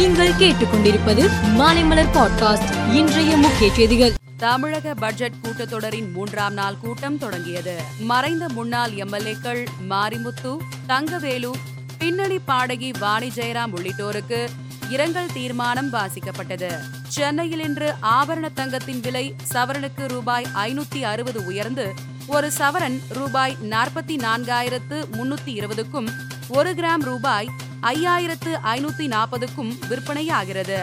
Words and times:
நீங்கள் 0.00 0.32
கேட்டுக்கொண்டிருப்பது 0.32 1.30
மாலைமலர் 1.58 2.08
பாட்காஸ்ட் 2.14 2.94
இன்றைய 2.94 3.36
முக்கிய 3.36 3.74
செய்திகள். 3.74 4.12
தமிழக 4.36 4.94
பட்ஜெட் 4.94 5.32
கூட்டத்தொடரின் 5.42 6.12
மூன்றாம் 6.12 6.52
நாள் 6.52 6.78
கூட்டம் 6.80 7.18
தொடங்கியது. 7.18 7.80
மறைந்த 7.98 8.48
முன்னாள் 8.48 8.90
எம்எல்ஏக்கள் 8.90 9.66
மாரிமுத்து 9.90 10.56
தங்கவேலு 10.88 11.50
பின்னணி 11.98 12.38
பாடகி 12.38 12.90
வாணி 12.98 13.28
ஜெயராம் 13.28 13.74
உள்ளிட்டோருக்கு 13.76 14.48
இரங்கல் 14.88 15.32
தீர்மானம் 15.34 15.92
வாசிக்கப்பட்டது. 15.92 16.70
சென்னையில் 17.08 17.62
இன்று 17.62 17.94
ஆபரண 18.00 18.48
தங்கத்தின் 18.54 19.00
விலை 19.00 19.34
சவரனுக்கு 19.52 20.08
ரூபாய் 20.08 20.46
ஐநூத்தி 20.54 21.02
அறுபது 21.02 21.44
உயர்ந்து 21.44 21.94
ஒரு 22.26 22.50
சவரன் 22.58 23.00
ரூபாய் 23.08 23.56
நாற்பத்தி 23.70 24.16
நான்காயிரத்து 24.16 25.04
முன்னூத்தி 25.12 25.46
இருபதுக்கும் 25.46 26.08
ஒரு 26.48 26.72
கிராம் 26.72 27.02
ரூபாய் 27.02 27.50
ஐயாயிரத்து 27.82 28.52
ஐநூத்தி 28.64 29.06
நாற்பதுக்கும் 29.06 29.78
விற்பனையாகிறது. 29.88 30.78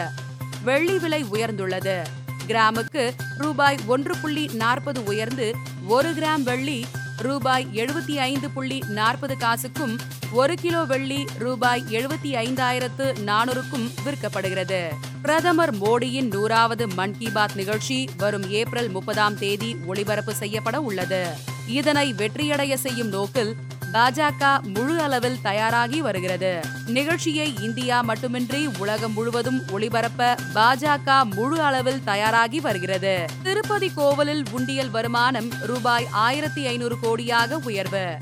வெள்ளி 0.62 0.98
விலை 0.98 1.24
உயர்ந்துள்ளது. 1.24 2.04
கிராமுக்கு 2.46 3.10
ரூபாய் 3.38 3.76
ஒன்று 3.86 4.16
புள்ளி 4.16 4.46
நாற்பது 4.46 5.04
உயர்ந்து 5.04 5.54
ஒரு 5.86 6.12
கிராம் 6.12 6.42
வெள்ளி 6.42 6.86
ரூபாய் 7.16 7.66
எழுபத்தி 7.72 8.14
ஐந்து 8.14 8.50
புள்ளி 8.50 8.82
நாற்பது 8.88 9.36
காசுக்கும் 9.40 9.98
ஒரு 10.32 10.54
கிலோ 10.54 10.84
வெள்ளி 10.84 11.24
ரூபாய் 11.38 11.84
எழுபத்தி 11.90 12.34
ஐந்தாயிரத்து 12.34 13.14
நானூறுக்கும் 13.26 13.90
விற்கப்படுகிறது. 14.04 14.90
பிரதமர் 15.22 15.74
மோடியின் 15.76 16.30
நூறாவது 16.30 16.88
மன் 16.88 17.18
கி 17.18 17.30
பாத் 17.30 17.54
நிகழ்ச்சி 17.54 18.08
வரும் 18.16 18.50
ஏப்ரல் 18.50 18.88
முப்பதாம் 18.88 19.38
தேதி 19.38 19.76
ஒளிபரப்பு 19.86 20.34
செய்யப்பட 20.34 20.80
உள்ளது. 20.80 21.26
இதனை 21.66 22.14
வெற்றியடைய 22.14 22.74
செய்யும் 22.74 23.08
நோக்கில் 23.08 23.56
பாஜக 23.92 24.62
முழு 24.62 25.02
அளவில் 25.02 25.40
தயாராகி 25.42 26.00
வருகிறது. 26.00 26.60
நிகழ்ச்சியை 26.86 27.54
இந்தியா 27.60 28.00
மட்டுமின்றி 28.00 28.68
உலகம் 28.78 29.12
முழுவதும் 29.12 29.62
ஒளிபரப்ப 29.66 30.36
பாஜக 30.54 31.34
முழு 31.34 31.62
அளவில் 31.62 32.04
தயாராகி 32.04 32.60
வருகிறது. 32.60 33.24
திருப்பதி 33.42 33.90
கோவிலில் 33.90 34.44
உண்டியல் 34.50 34.90
வருமானம் 34.90 35.48
ரூபாய் 35.66 36.06
ஆயிரத்தி 36.10 36.66
ஐநூறு 36.66 36.96
கோடியாக 37.02 37.50
உயர்வு. 37.50 38.16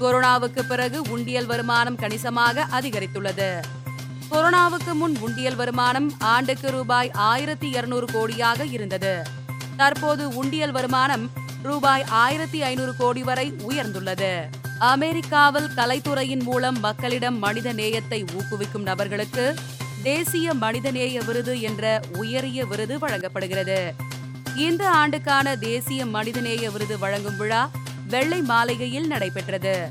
கொரோனாவுக்கு 0.00 0.62
பிறகு 0.62 1.02
உண்டியல் 1.02 1.46
வருமானம் 1.46 1.96
கணிசமாக 1.96 2.66
அதிகரித்துள்ளது. 2.80 3.62
கொரோனாவுக்கு 4.30 4.92
முன் 4.92 5.16
உண்டியல் 5.20 5.56
வருமானம் 5.56 6.12
ஆண்டுக்கு 6.18 6.70
ரூபாய் 6.70 7.10
ஆயிரத்தி 7.10 7.70
இருநூறு 7.70 8.06
கோடியாக 8.06 8.72
இருந்தது. 8.72 9.22
தற்போது 9.76 10.28
உண்டியல் 10.28 10.72
வருமானம் 10.72 11.30
ரூபாய் 11.62 12.04
ஆயிரத்தி 12.08 12.62
ஐநூறு 12.62 12.96
கோடி 12.96 13.22
வரை 13.22 13.52
உயர்ந்துள்ளது. 13.68 14.44
அமெரிக்காவில் 14.88 15.66
கலைத்துறையின் 15.76 16.42
மூலம் 16.42 16.78
மக்களிடம் 16.80 17.38
மனித 17.38 17.72
நேயத்தை 17.72 18.24
ஊக்குவிக்கும் 18.24 18.82
நபர்களுக்கு 18.82 19.54
தேசிய 20.02 20.54
மனிதநேய 20.54 21.20
விருது 21.26 21.60
என்ற 21.60 22.02
உயரிய 22.16 22.64
விருது 22.64 22.98
வழங்கப்படுகிறது. 22.98 23.94
இந்த 24.56 24.90
ஆண்டுக்கான 24.90 25.56
தேசிய 25.56 26.06
மனிதநேய 26.06 26.70
விருது 26.70 26.98
வழங்கும் 26.98 27.36
விழா 27.36 27.70
வெள்ளை 28.08 28.40
மாளிகையில் 28.40 29.06
நடைபெற்றது. 29.06 29.90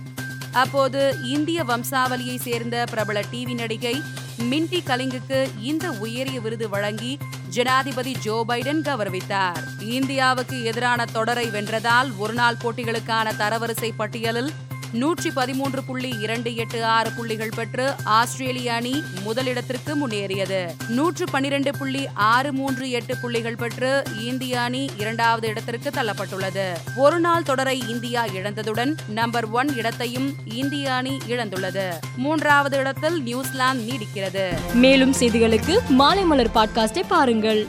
அப்போது 0.51 1.15
இந்திய 1.23 1.63
வம்சாவளியை 1.63 2.35
சேர்ந்த 2.35 2.83
பிரபல 2.91 3.23
டிவி 3.31 3.53
நடிகை 3.53 4.01
மின்டி 4.41 4.79
கலிங்குக்கு 4.87 5.49
இந்த 5.59 5.91
உயரிய 5.91 6.39
விருது 6.39 6.69
வழங்கி 6.69 7.17
ஜனாதிபதி 7.49 8.15
ஜோ 8.15 8.45
பைடன் 8.47 8.81
கௌரவித்தார். 8.81 9.61
இந்தியாவுக்கு 9.79 10.63
எதிரான 10.63 11.05
தொடரை 11.05 11.45
வென்றதால் 11.49 12.17
ஒருநாள் 12.17 12.61
போட்டிகளுக்கான 12.63 13.33
தரவரிசை 13.37 13.91
பட்டியலில் 13.97 14.51
நூற்றி 14.93 15.31
பதிமூன்று 15.31 15.83
புள்ளி 15.83 16.09
இரண்டு 16.19 16.55
எட்டு 16.55 16.85
ஆறு 16.85 17.11
புள்ளிகள் 17.11 17.49
பெற்று 17.55 17.93
ஆஸ்திரேலிய 18.03 18.73
அணி 18.73 19.03
முதலிடத்திற்கு 19.25 19.95
முன்னேறியது. 19.95 20.73
நூற்று 20.87 21.25
பனிரெண்டு 21.31 21.77
புள்ளி 21.77 22.07
ஆறு 22.13 22.53
மூன்று 22.53 22.89
எட்டு 22.89 23.17
புள்ளிகள் 23.17 23.55
பெற்று 23.55 24.03
இந்திய 24.19 24.61
அணி 24.61 24.89
இரண்டாவது 24.97 25.47
இடத்திற்கு 25.47 25.89
தள்ளப்பட்டுள்ளது. 25.89 26.71
ஒரு 26.95 27.19
நாள் 27.19 27.43
தொடரை 27.43 27.83
இந்தியா 27.87 28.25
இழந்ததுடன் 28.25 28.97
நம்பர் 29.07 29.49
ஒன் 29.49 29.75
இடத்தையும் 29.75 30.33
இந்திய 30.45 30.93
அணி 30.93 31.17
இழந்துள்ளது. 31.27 31.89
மூன்றாவது 32.15 32.77
இடத்தில் 32.77 33.21
நியூசிலாந்து 33.21 33.93
நீடிக்கிறது. 33.93 34.73
மேலும் 34.73 35.13
செய்திகளுக்கு 35.13 35.79
மாலை 35.89 36.23
மலர் 36.23 36.51
பாட்காஸ்டை 36.55 37.03
பாருங்கள். 37.07 37.67